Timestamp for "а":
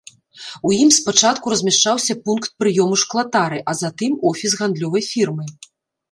3.73-3.75